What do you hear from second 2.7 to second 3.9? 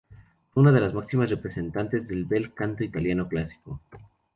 italiano clásico.